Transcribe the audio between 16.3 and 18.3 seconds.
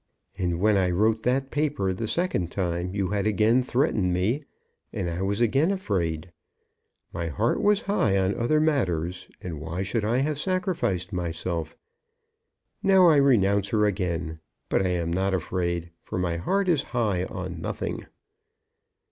heart is high on nothing."